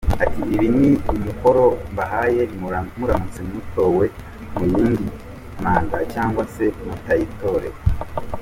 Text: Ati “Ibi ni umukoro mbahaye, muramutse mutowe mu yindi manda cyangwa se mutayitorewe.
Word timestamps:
Ati 0.23 0.41
“Ibi 0.55 0.67
ni 0.79 0.89
umukoro 1.13 1.63
mbahaye, 1.91 2.41
muramutse 2.99 3.39
mutowe 3.49 4.05
mu 4.53 4.63
yindi 4.73 5.09
manda 5.61 5.97
cyangwa 6.13 6.43
se 6.53 6.65
mutayitorewe. 6.85 7.79